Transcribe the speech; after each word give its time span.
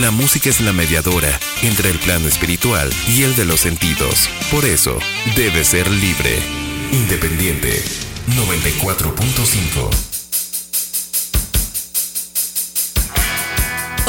La 0.00 0.12
música 0.12 0.48
es 0.48 0.60
la 0.60 0.72
mediadora 0.72 1.40
entre 1.62 1.90
el 1.90 1.98
plano 1.98 2.28
espiritual 2.28 2.88
y 3.08 3.24
el 3.24 3.34
de 3.34 3.44
los 3.44 3.58
sentidos. 3.58 4.28
Por 4.48 4.64
eso, 4.64 4.96
debe 5.34 5.64
ser 5.64 5.90
libre. 5.90 6.38
Independiente 6.92 7.82
94.5 8.36 10.07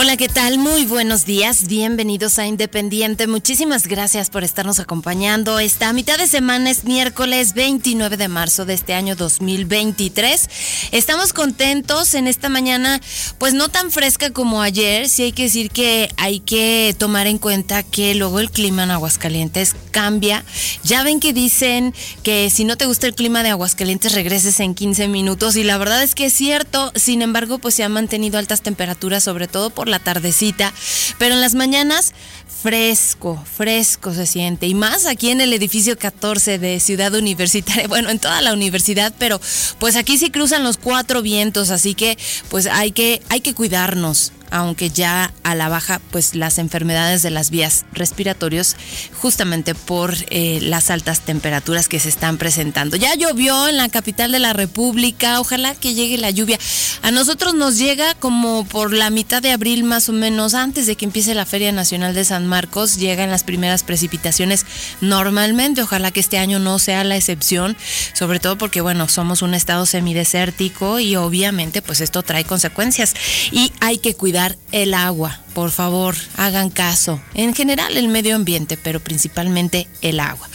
Hola, 0.01 0.15
¿qué 0.15 0.29
tal? 0.29 0.59
Muy 0.59 0.85
buenos 0.85 1.25
días. 1.25 1.67
Bienvenidos 1.67 2.39
a 2.39 2.47
Independiente. 2.47 3.27
Muchísimas 3.27 3.85
gracias 3.85 4.29
por 4.29 4.45
estarnos 4.45 4.79
acompañando. 4.79 5.59
Esta 5.59 5.91
mitad 5.91 6.17
de 6.17 6.25
semana 6.25 6.69
es 6.69 6.85
miércoles 6.85 7.53
29 7.53 8.15
de 8.15 8.29
marzo 8.29 8.63
de 8.63 8.75
este 8.75 8.93
año 8.93 9.17
2023. 9.17 10.89
Estamos 10.93 11.33
contentos 11.33 12.13
en 12.13 12.27
esta 12.27 12.47
mañana, 12.47 13.01
pues 13.39 13.53
no 13.53 13.67
tan 13.67 13.91
fresca 13.91 14.29
como 14.29 14.61
ayer. 14.61 15.09
Sí 15.09 15.23
hay 15.23 15.31
que 15.33 15.43
decir 15.43 15.69
que 15.69 16.09
hay 16.15 16.39
que 16.39 16.95
tomar 16.97 17.27
en 17.27 17.37
cuenta 17.37 17.83
que 17.83 18.15
luego 18.15 18.39
el 18.39 18.51
clima 18.51 18.83
en 18.83 18.91
Aguascalientes 18.91 19.75
cambia. 19.91 20.45
Ya 20.81 21.03
ven 21.03 21.19
que 21.19 21.33
dicen 21.33 21.93
que 22.23 22.49
si 22.49 22.63
no 22.63 22.77
te 22.77 22.85
gusta 22.85 23.05
el 23.05 23.15
clima 23.15 23.43
de 23.43 23.49
Aguascalientes 23.49 24.13
regreses 24.13 24.61
en 24.61 24.75
15 24.75 25.09
minutos 25.09 25.57
y 25.57 25.65
la 25.65 25.77
verdad 25.77 26.01
es 26.01 26.15
que 26.15 26.27
es 26.27 26.33
cierto. 26.33 26.93
Sin 26.95 27.21
embargo, 27.21 27.59
pues 27.59 27.75
se 27.75 27.83
han 27.83 27.91
mantenido 27.91 28.39
altas 28.39 28.61
temperaturas, 28.61 29.25
sobre 29.25 29.49
todo 29.49 29.71
por 29.71 29.88
la 29.89 29.99
tardecita, 29.99 30.73
pero 31.17 31.35
en 31.35 31.41
las 31.41 31.55
mañanas 31.55 32.13
fresco, 32.61 33.41
fresco 33.55 34.13
se 34.13 34.25
siente. 34.25 34.67
Y 34.67 34.73
más 34.73 35.05
aquí 35.05 35.29
en 35.29 35.41
el 35.41 35.53
edificio 35.53 35.97
14 35.97 36.59
de 36.59 36.79
Ciudad 36.79 37.13
Universitaria, 37.13 37.87
bueno, 37.89 38.09
en 38.09 38.19
toda 38.19 38.41
la 38.41 38.53
universidad, 38.53 39.13
pero 39.17 39.39
pues 39.79 39.95
aquí 39.95 40.17
sí 40.17 40.29
cruzan 40.29 40.63
los 40.63 40.77
cuatro 40.77 41.21
vientos, 41.21 41.69
así 41.69 41.95
que 41.95 42.17
pues 42.49 42.67
hay 42.67 42.91
que, 42.91 43.21
hay 43.29 43.41
que 43.41 43.53
cuidarnos 43.53 44.33
aunque 44.51 44.89
ya 44.89 45.33
a 45.43 45.55
la 45.55 45.69
baja 45.69 46.01
pues 46.11 46.35
las 46.35 46.57
enfermedades 46.57 47.21
de 47.21 47.29
las 47.29 47.49
vías 47.49 47.85
respiratorias 47.91 48.75
justamente 49.21 49.75
por 49.75 50.15
eh, 50.29 50.59
las 50.61 50.89
altas 50.89 51.21
temperaturas 51.21 51.87
que 51.87 51.99
se 51.99 52.09
están 52.09 52.37
presentando. 52.37 52.97
Ya 52.97 53.15
llovió 53.15 53.67
en 53.67 53.77
la 53.77 53.89
capital 53.89 54.31
de 54.31 54.39
la 54.39 54.53
República, 54.53 55.39
ojalá 55.39 55.75
que 55.75 55.93
llegue 55.93 56.17
la 56.17 56.31
lluvia. 56.31 56.59
A 57.01 57.11
nosotros 57.11 57.53
nos 57.53 57.77
llega 57.77 58.13
como 58.15 58.65
por 58.65 58.93
la 58.93 59.09
mitad 59.09 59.41
de 59.41 59.51
abril 59.51 59.83
más 59.83 60.09
o 60.09 60.13
menos, 60.13 60.53
antes 60.53 60.87
de 60.87 60.95
que 60.95 61.05
empiece 61.05 61.33
la 61.35 61.45
Feria 61.45 61.71
Nacional 61.71 62.13
de 62.13 62.25
San 62.25 62.47
Marcos, 62.47 62.97
llegan 62.97 63.29
las 63.29 63.43
primeras 63.43 63.83
precipitaciones 63.83 64.65
normalmente, 65.01 65.81
ojalá 65.81 66.11
que 66.11 66.19
este 66.19 66.37
año 66.37 66.59
no 66.59 66.79
sea 66.79 67.03
la 67.03 67.15
excepción, 67.15 67.77
sobre 68.13 68.39
todo 68.39 68.57
porque 68.57 68.81
bueno, 68.81 69.07
somos 69.07 69.41
un 69.41 69.53
estado 69.53 69.85
semidesértico 69.85 70.99
y 70.99 71.15
obviamente 71.15 71.81
pues 71.81 72.01
esto 72.01 72.23
trae 72.23 72.45
consecuencias 72.45 73.13
y 73.51 73.71
hay 73.79 73.97
que 73.97 74.15
cuidar 74.15 74.38
el 74.71 74.93
agua. 74.93 75.39
Por 75.53 75.71
favor, 75.71 76.15
hagan 76.37 76.69
caso. 76.69 77.21
En 77.33 77.53
general 77.53 77.97
el 77.97 78.07
medio 78.07 78.35
ambiente, 78.35 78.77
pero 78.77 78.99
principalmente 78.99 79.87
el 80.01 80.19
agua. 80.19 80.47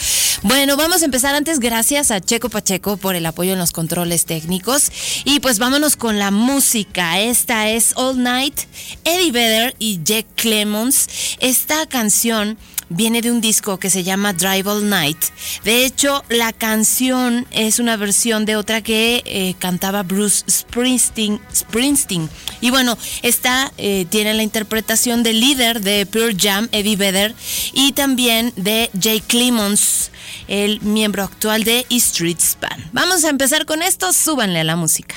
Bueno, 0.42 0.76
vamos 0.76 1.02
a 1.02 1.06
empezar 1.06 1.34
antes. 1.34 1.58
Gracias 1.58 2.10
a 2.10 2.20
Checo 2.20 2.48
Pacheco 2.48 2.96
por 2.96 3.14
el 3.14 3.24
apoyo 3.26 3.52
en 3.52 3.58
los 3.58 3.72
controles 3.72 4.26
técnicos. 4.26 4.90
Y 5.24 5.40
pues 5.40 5.58
vámonos 5.58 5.96
con 5.96 6.18
la 6.18 6.30
música. 6.30 7.20
Esta 7.20 7.68
es 7.70 7.92
All 7.96 8.22
Night, 8.22 8.60
Eddie 9.04 9.32
Vedder 9.32 9.74
y 9.78 10.00
Jack 10.04 10.26
Clemons. 10.34 11.08
Esta 11.40 11.86
canción 11.86 12.58
viene 12.88 13.22
de 13.22 13.30
un 13.30 13.40
disco 13.40 13.78
que 13.78 13.90
se 13.90 14.04
llama 14.04 14.32
Drive 14.32 14.68
All 14.68 14.88
Night. 14.88 15.18
De 15.64 15.84
hecho, 15.84 16.24
la 16.28 16.52
canción 16.52 17.46
es 17.50 17.78
una 17.78 17.96
versión 17.96 18.44
de 18.44 18.56
otra 18.56 18.82
que 18.82 19.22
eh, 19.26 19.54
cantaba 19.58 20.02
Bruce 20.02 20.44
Springsteen, 20.48 21.40
Springsteen. 21.54 22.28
Y 22.60 22.70
bueno, 22.70 22.96
esta 23.22 23.72
eh, 23.78 24.06
tiene 24.10 24.34
la 24.34 24.42
interpretación 24.42 25.22
del 25.22 25.40
líder 25.40 25.80
de 25.80 26.06
Pure 26.06 26.36
Jam, 26.38 26.68
Eddie 26.72 26.96
Vedder, 26.96 27.34
y 27.72 27.92
también 27.92 28.52
de 28.56 28.90
Jay 29.00 29.20
Clemons, 29.20 30.10
el 30.48 30.80
miembro 30.80 31.24
actual 31.24 31.64
de 31.64 31.86
E 31.90 31.96
Street 31.96 32.38
Span. 32.40 32.90
Vamos 32.92 33.24
a 33.24 33.30
empezar 33.30 33.66
con 33.66 33.82
esto, 33.82 34.12
súbanle 34.12 34.60
a 34.60 34.64
la 34.64 34.76
música. 34.76 35.14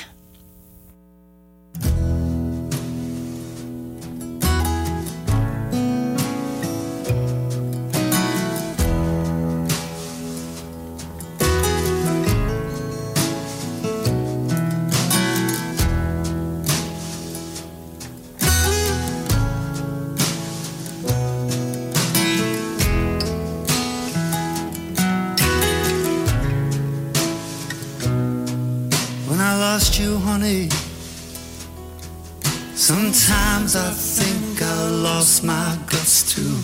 Sometimes 32.88 33.76
I 33.76 33.90
think 33.90 34.62
I 34.62 34.88
lost 34.88 35.44
my 35.44 35.76
guts 35.90 36.22
too. 36.32 36.56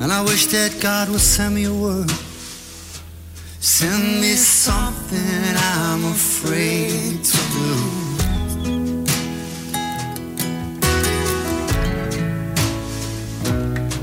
And 0.00 0.12
I 0.12 0.22
wish 0.22 0.46
that 0.46 0.78
God 0.80 1.08
would 1.08 1.20
send 1.20 1.56
me 1.56 1.64
a 1.64 1.74
word. 1.74 2.08
Send 3.58 4.20
me 4.20 4.34
something 4.36 5.56
I'm 5.56 6.04
afraid 6.04 7.24
to 7.24 7.38
lose. 7.54 8.22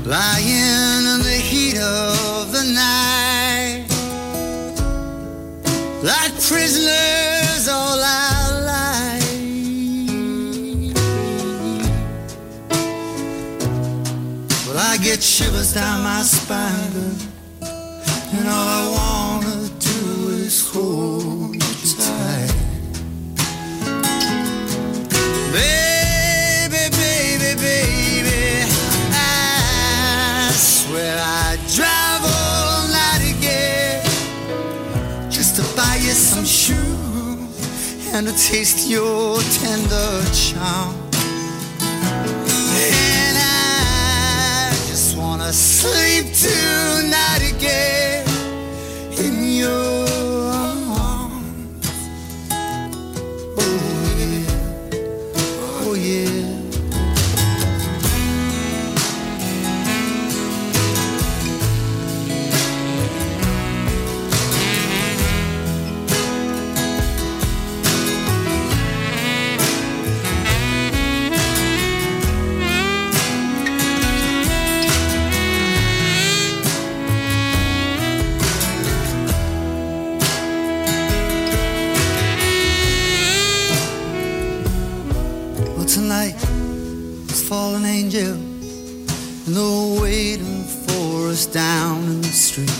Lying 0.04 1.04
in 1.12 1.20
the 1.22 1.40
heat 1.50 1.78
of 1.78 2.19
like 6.02 6.34
prisoners 6.48 7.68
all 7.68 7.98
our 7.98 8.62
lives. 8.64 9.30
Well, 14.66 14.78
I 14.78 14.96
get 15.02 15.22
shivers 15.22 15.74
down 15.74 16.02
my 16.02 16.22
spine, 16.22 17.16
and 17.62 18.48
all 18.48 18.68
I 18.68 18.88
wanna 18.90 18.99
and 38.20 38.28
to 38.28 38.34
taste 38.34 38.86
your 38.90 39.40
tender 39.40 40.22
charm. 40.34 41.09
angels, 88.12 89.46
and 89.46 89.56
they're 89.56 90.02
waiting 90.02 90.64
for 90.64 91.28
us 91.28 91.46
down 91.46 92.02
in 92.04 92.20
the 92.20 92.28
street. 92.28 92.70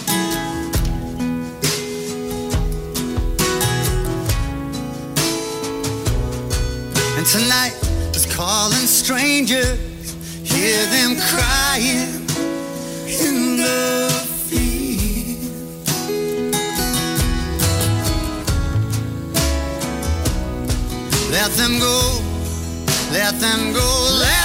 And 7.16 7.26
tonight 7.26 7.76
is 8.14 8.26
calling 8.26 8.86
strangers, 8.86 9.78
hear 10.42 10.84
them 10.86 11.16
crying 11.28 12.26
in 13.06 13.56
the 13.56 14.10
field. 14.48 15.38
Let 21.30 21.50
them 21.52 21.78
go, 21.78 22.20
let 23.12 23.38
them 23.40 23.72
go, 23.72 24.18
let 24.18 24.39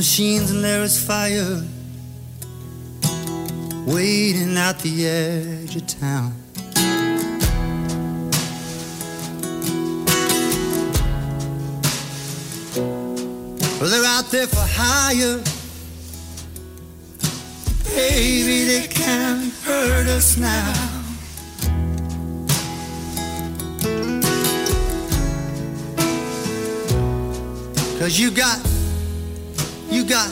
machines 0.00 0.50
and 0.50 0.64
there 0.64 0.80
is 0.80 0.96
fire 0.98 1.62
waiting 3.84 4.56
at 4.56 4.78
the 4.78 5.06
edge 5.06 5.76
of 5.76 5.86
town. 5.86 6.32
Well, 13.78 13.90
they're 13.90 14.06
out 14.06 14.24
there 14.30 14.46
for 14.46 14.64
hire. 14.64 15.42
Baby, 17.94 18.64
they 18.72 18.86
can't 18.88 19.52
hurt 19.64 20.06
us 20.06 20.38
now. 20.38 20.72
Cause 27.98 28.18
you 28.18 28.30
got 28.30 28.69
you 29.90 30.04
got, 30.04 30.30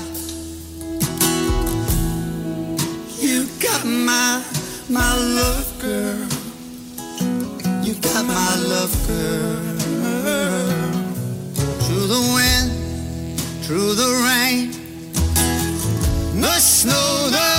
you 3.18 3.48
got 3.58 3.84
my, 3.84 4.44
my 4.88 5.16
love, 5.16 5.78
girl. 5.80 6.28
You 7.82 7.94
got 7.94 8.24
my 8.24 8.54
love, 8.72 8.94
girl. 9.08 9.78
Through 11.82 12.06
the 12.06 12.22
wind, 12.36 13.40
through 13.64 13.94
the 13.94 14.10
rain, 14.28 14.70
the 16.40 16.60
snow, 16.60 17.28
the 17.30 17.57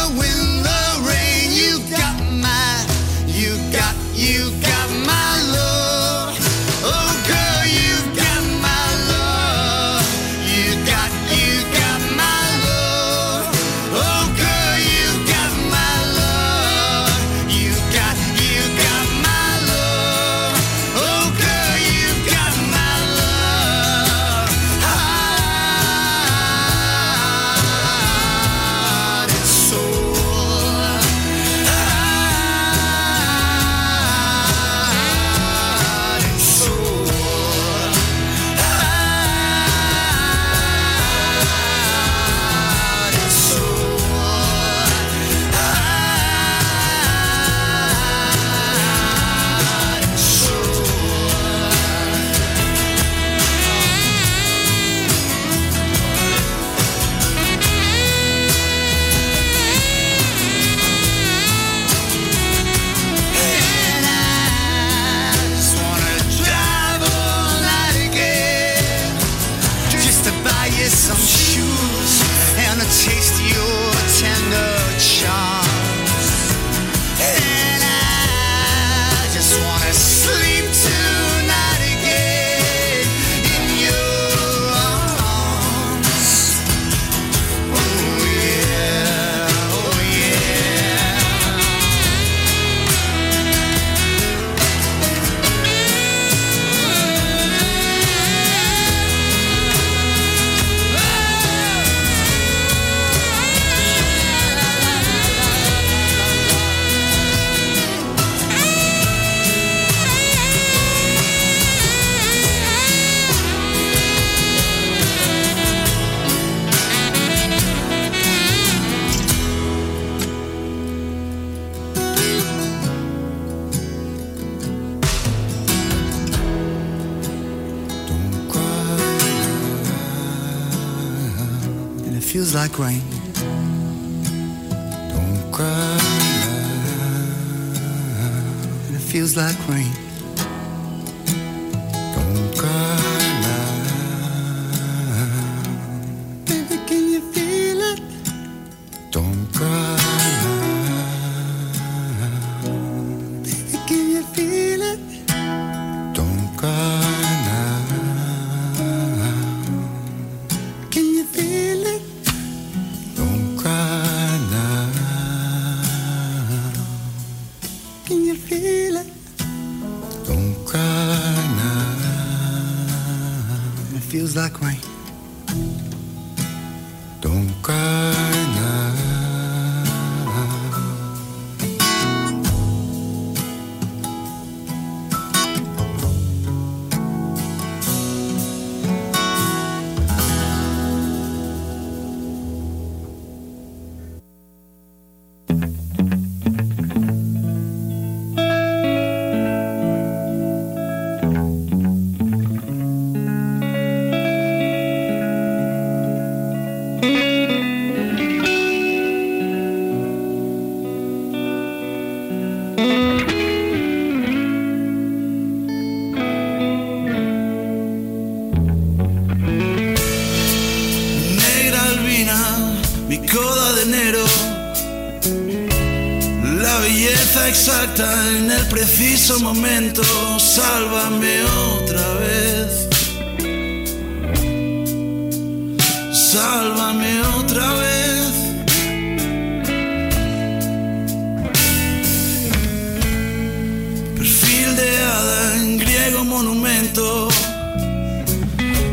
like 132.59 132.77
rain. 132.77 133.08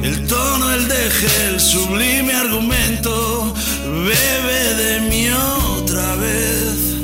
El 0.07 0.25
tono, 0.29 0.73
el 0.73 0.87
deje, 0.87 1.49
el 1.49 1.61
sublime 1.61 2.33
argumento, 2.33 3.53
bebe 3.85 4.75
de 4.75 5.01
mí 5.01 5.29
otra 5.79 6.15
vez. 6.15 6.96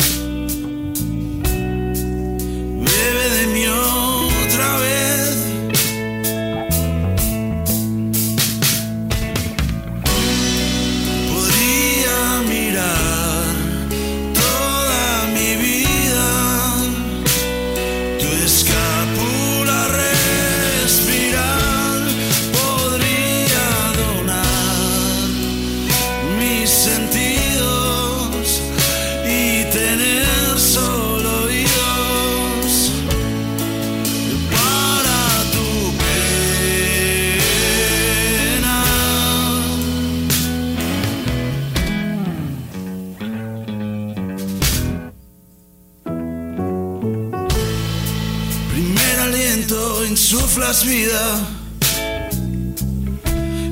Insuflas 50.05 50.85
vida. 50.85 51.41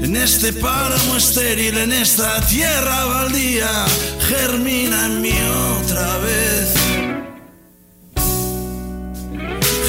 En 0.03 0.17
este 0.17 0.53
páramo 0.53 1.17
estéril, 1.17 1.77
en 1.79 1.93
esta 1.93 2.41
tierra 2.47 3.05
baldía, 3.05 3.85
germina 4.29 5.07
en 5.07 5.21
mí 5.21 5.35
otra 5.81 6.19
vez. 6.19 6.75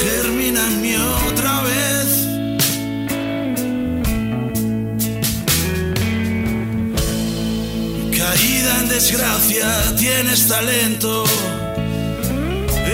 Germina 0.03 0.67
en 0.67 0.81
mí 0.81 0.95
otra 1.27 1.61
vez. 1.61 2.07
Caída 8.17 8.77
en 8.79 8.89
desgracia, 8.89 9.95
tienes 9.97 10.47
talento. 10.47 11.23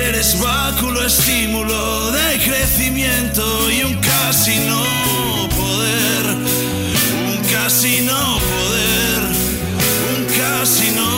Eres 0.07 0.39
báculo, 0.39 1.05
estímulo 1.05 2.11
de 2.11 2.39
crecimiento 2.39 3.69
y 3.69 3.83
un 3.83 3.95
casi 3.95 4.57
no 4.59 4.83
poder, 5.49 6.25
un 7.27 7.43
casi 7.51 7.99
no 8.01 8.39
poder, 8.39 9.21
un 10.15 10.25
casi 10.37 10.91
no 10.91 11.16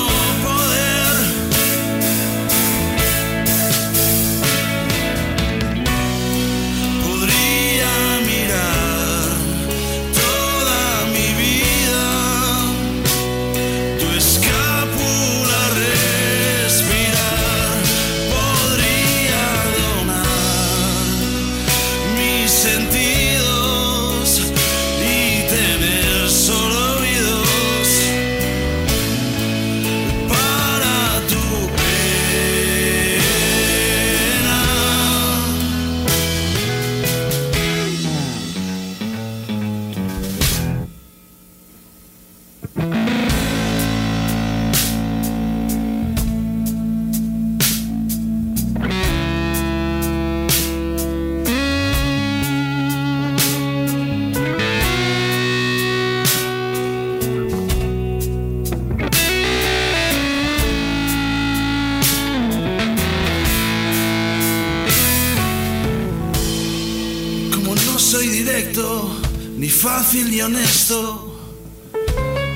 soy 68.10 68.28
directo, 68.28 69.08
ni 69.56 69.70
fácil 69.70 70.32
ni 70.32 70.42
honesto, 70.42 71.38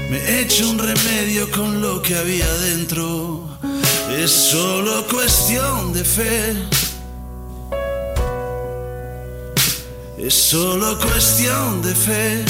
me 0.10 0.18
he 0.18 0.42
hecho 0.42 0.68
un 0.68 0.80
remedio 0.80 1.52
con 1.52 1.80
lo 1.80 2.02
que 2.02 2.16
había 2.16 2.52
dentro. 2.54 3.60
Es 4.18 4.32
solo 4.32 5.06
cuestión 5.08 5.94
de 5.94 6.04
fe. 6.04 6.56
Es 10.18 10.34
solo 10.34 10.98
cuestión 10.98 11.84
de 11.84 11.94
fe. 11.94 12.46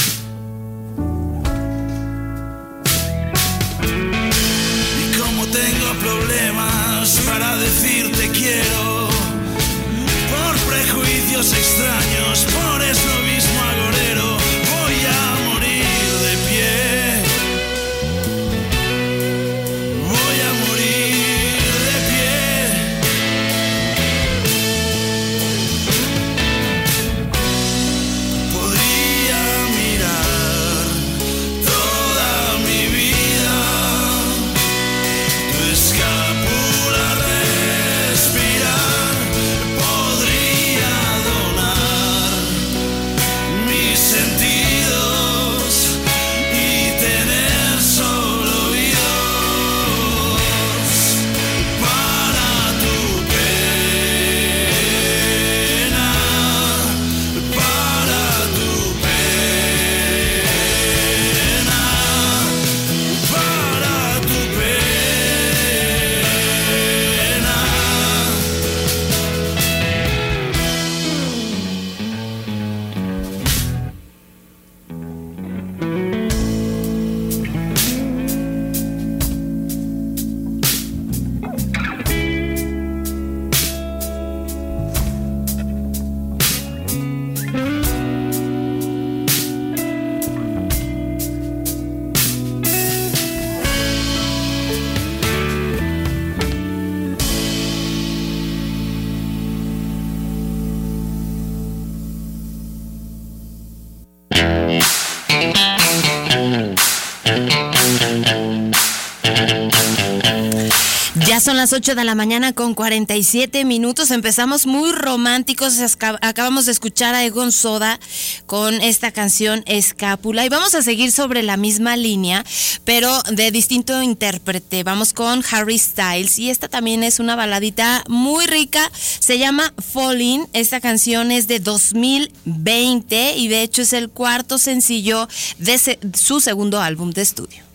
Las 111.64 111.72
8 111.72 111.96
de 111.96 112.04
la 112.04 112.14
mañana 112.14 112.52
con 112.52 112.74
47 112.74 113.64
minutos. 113.64 114.12
Empezamos 114.12 114.66
muy 114.66 114.92
románticos. 114.92 115.80
Acabamos 116.20 116.66
de 116.66 116.74
escuchar 116.74 117.16
a 117.16 117.24
Egon 117.24 117.54
Soda 117.54 118.02
con 118.46 118.82
esta 118.82 119.14
canción 119.14 119.64
Escápula. 119.66 120.46
Y 120.46 120.50
vamos 120.50 120.76
a 120.76 120.82
seguir 120.82 121.14
sobre 121.14 121.42
la 121.42 121.56
misma 121.56 121.96
línea, 121.96 122.44
pero 122.84 123.18
de 123.32 123.50
distinto 123.52 124.04
intérprete. 124.04 124.84
Vamos 124.84 125.14
con 125.14 125.42
Harry 125.52 125.80
Styles. 125.80 126.38
Y 126.38 126.50
esta 126.50 126.68
también 126.68 127.02
es 127.02 127.22
una 127.22 127.38
baladita 127.38 128.04
muy 128.10 128.46
rica. 128.46 128.92
Se 128.94 129.38
llama 129.38 129.74
Falling. 129.94 130.48
Esta 130.52 130.82
canción 130.82 131.32
es 131.32 131.48
de 131.48 131.62
2020 131.62 133.38
y 133.38 133.48
de 133.48 133.62
hecho 133.62 133.84
es 133.84 133.94
el 133.94 134.10
cuarto 134.10 134.58
sencillo 134.58 135.30
de 135.60 135.80
su 136.14 136.42
segundo 136.42 136.82
álbum 136.82 137.12
de 137.12 137.22
estudio. 137.22 137.73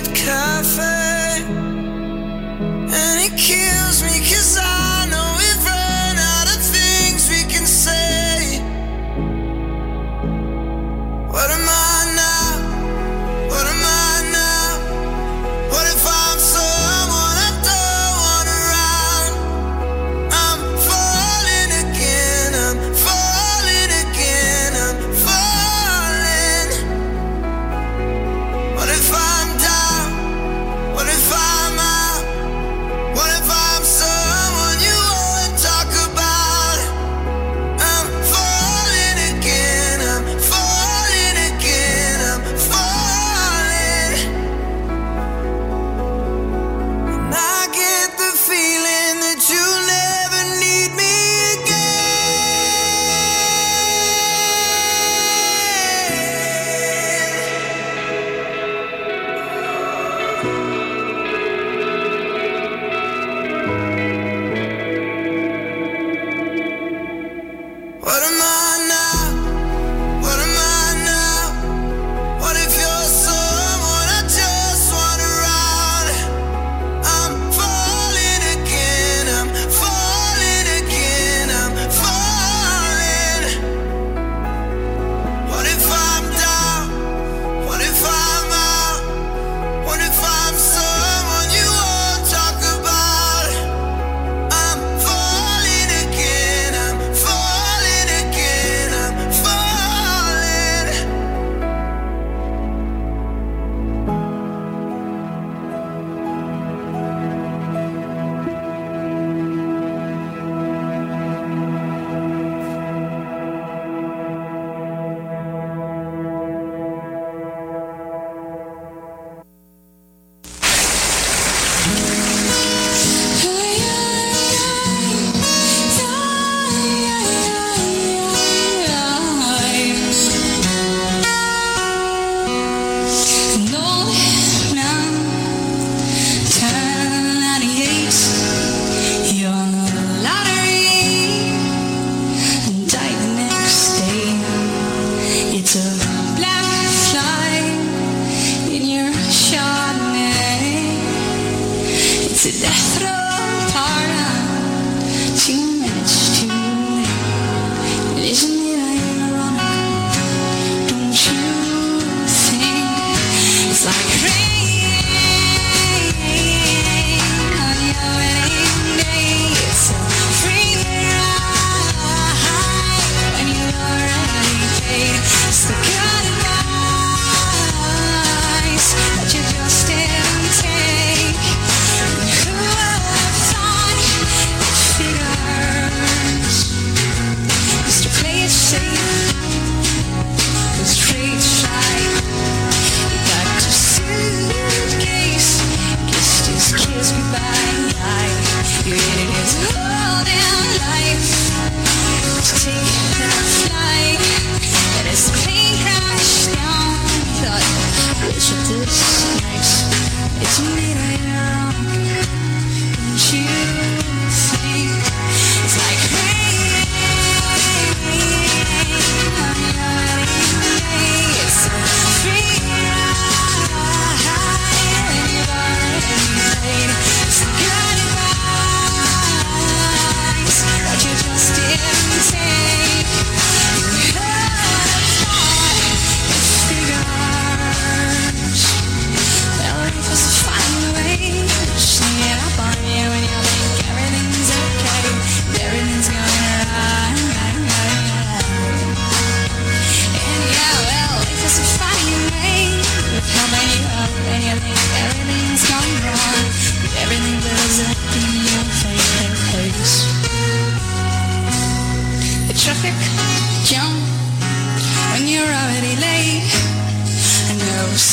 good 0.00 0.14
coffee 0.14 0.97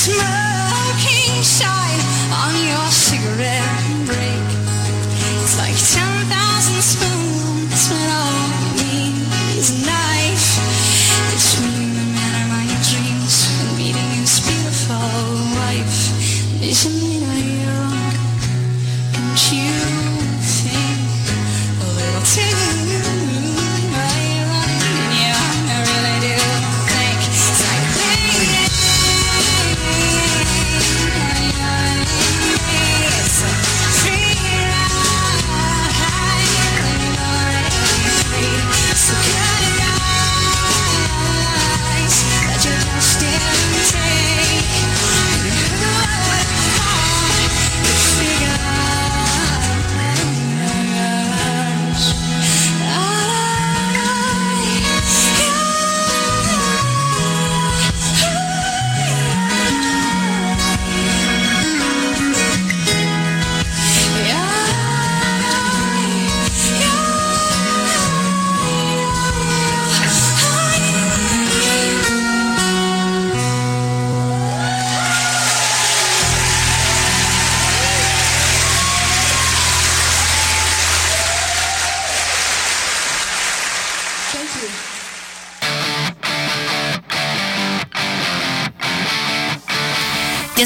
smile. 0.05 0.44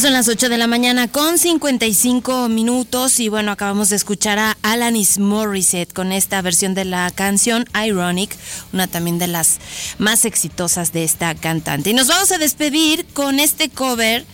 Son 0.02 0.14
las 0.14 0.30
8 0.30 0.48
de 0.48 0.58
la 0.58 0.68
mañana 0.68 1.10
con 1.10 1.38
55 1.38 2.48
minutos 2.48 3.20
y 3.20 3.28
bueno, 3.28 3.52
acabamos 3.52 3.90
de 3.90 3.98
escuchar 3.98 4.40
a 4.40 4.58
Alanis 4.62 5.20
Morissette 5.20 5.92
con 5.92 6.14
esta 6.14 6.42
versión 6.42 6.74
de 6.74 6.86
la 6.86 7.12
canción 7.12 7.66
Ironic, 7.86 8.34
una 8.72 8.88
también 8.88 9.20
de 9.20 9.28
las 9.28 9.60
más 9.98 10.24
exitosas 10.24 10.94
de 10.94 11.04
esta 11.04 11.36
cantante. 11.36 11.90
Y 11.90 11.94
nos 11.94 12.08
vamos 12.08 12.32
a 12.32 12.38
despedir 12.38 13.08
con 13.08 13.42
este 13.42 13.70
cover, 13.70 14.26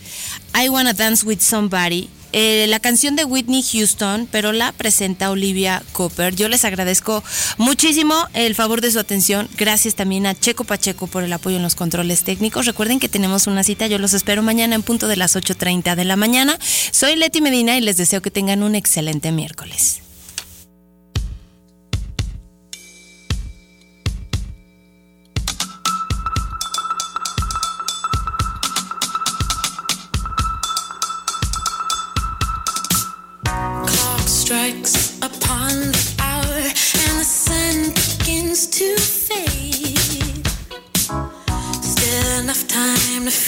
I 0.54 0.68
Wanna 0.68 0.92
Dance 0.92 1.26
With 1.26 1.40
Somebody. 1.40 2.10
Eh, 2.38 2.66
la 2.68 2.80
canción 2.80 3.16
de 3.16 3.24
Whitney 3.24 3.62
Houston, 3.62 4.28
pero 4.30 4.52
la 4.52 4.72
presenta 4.72 5.30
Olivia 5.30 5.82
Cooper. 5.92 6.36
Yo 6.36 6.50
les 6.50 6.66
agradezco 6.66 7.24
muchísimo 7.56 8.14
el 8.34 8.54
favor 8.54 8.82
de 8.82 8.90
su 8.90 8.98
atención. 8.98 9.48
Gracias 9.56 9.94
también 9.94 10.26
a 10.26 10.34
Checo 10.34 10.64
Pacheco 10.64 11.06
por 11.06 11.24
el 11.24 11.32
apoyo 11.32 11.56
en 11.56 11.62
los 11.62 11.74
controles 11.74 12.24
técnicos. 12.24 12.66
Recuerden 12.66 13.00
que 13.00 13.08
tenemos 13.08 13.46
una 13.46 13.64
cita, 13.64 13.86
yo 13.86 13.98
los 13.98 14.12
espero 14.12 14.42
mañana 14.42 14.74
en 14.74 14.82
punto 14.82 15.08
de 15.08 15.16
las 15.16 15.34
8.30 15.34 15.94
de 15.94 16.04
la 16.04 16.16
mañana. 16.16 16.58
Soy 16.90 17.16
Leti 17.16 17.40
Medina 17.40 17.78
y 17.78 17.80
les 17.80 17.96
deseo 17.96 18.20
que 18.20 18.30
tengan 18.30 18.62
un 18.62 18.74
excelente 18.74 19.32
miércoles. 19.32 20.02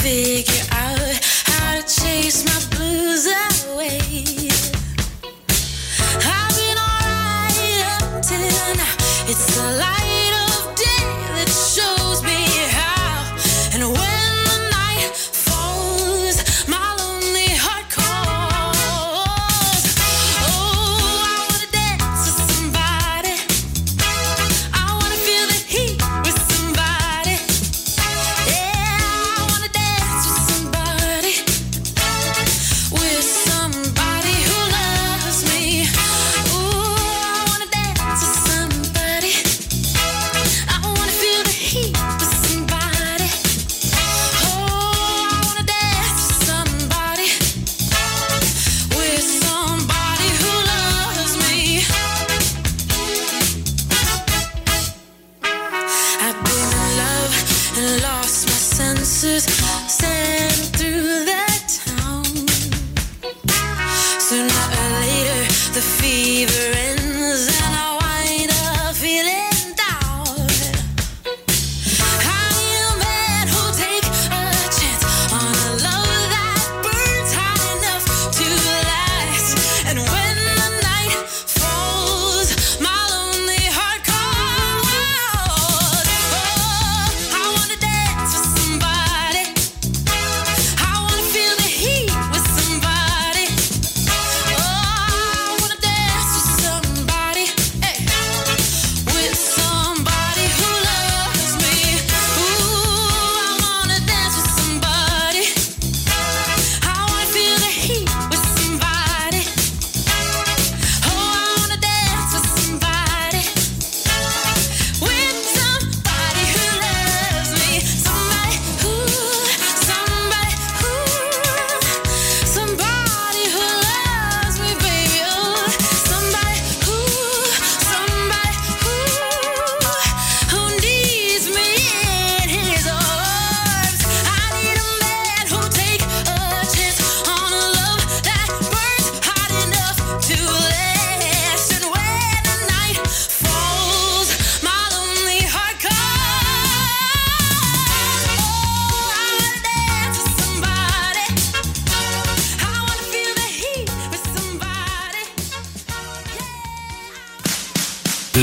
Figure 0.02 0.64
out 0.70 0.98
how 1.44 1.80
to 1.80 1.82
chase 1.82 2.44
my 2.44 2.76
blues 2.76 3.26
away. 3.26 3.98
I've 6.22 6.54
been 6.56 6.78
alright 6.78 7.82
up 7.94 8.14
until 8.14 8.76
now. 8.76 8.94
It's 9.30 9.46
the 9.56 9.66
light 9.78 10.07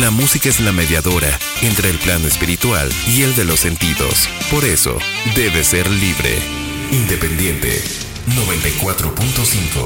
La 0.06 0.12
música 0.12 0.50
es 0.50 0.60
la 0.60 0.72
mediadora 0.72 1.40
entre 1.64 1.90
el 1.90 1.98
plano 1.98 2.28
espiritual 2.28 2.88
y 3.08 3.24
el 3.24 3.36
de 3.36 3.44
los 3.44 3.62
sentidos. 3.62 4.30
Por 4.52 4.64
eso, 4.64 5.00
debe 5.34 5.64
ser 5.64 5.90
libre. 5.90 6.38
Independiente 6.92 7.84
94.5 8.36 9.82